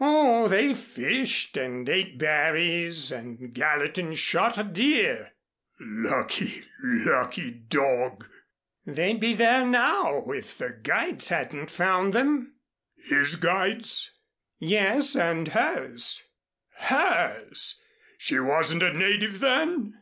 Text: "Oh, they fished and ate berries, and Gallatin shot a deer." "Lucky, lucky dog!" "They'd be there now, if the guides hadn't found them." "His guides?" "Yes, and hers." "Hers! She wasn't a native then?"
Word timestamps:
"Oh, 0.00 0.48
they 0.48 0.72
fished 0.72 1.54
and 1.58 1.86
ate 1.86 2.16
berries, 2.16 3.12
and 3.12 3.52
Gallatin 3.52 4.14
shot 4.14 4.56
a 4.56 4.64
deer." 4.64 5.34
"Lucky, 5.78 6.64
lucky 6.82 7.50
dog!" 7.50 8.26
"They'd 8.86 9.20
be 9.20 9.34
there 9.34 9.66
now, 9.66 10.30
if 10.30 10.56
the 10.56 10.72
guides 10.82 11.28
hadn't 11.28 11.70
found 11.70 12.14
them." 12.14 12.54
"His 12.96 13.34
guides?" 13.36 14.12
"Yes, 14.58 15.14
and 15.14 15.48
hers." 15.48 16.26
"Hers! 16.78 17.78
She 18.16 18.40
wasn't 18.40 18.82
a 18.82 18.94
native 18.94 19.40
then?" 19.40 19.92